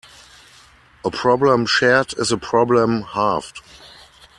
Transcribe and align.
A 1.05 1.11
problem 1.11 1.67
shared 1.67 2.15
is 2.17 2.31
a 2.31 2.37
problem 2.39 3.03
halved. 3.03 3.61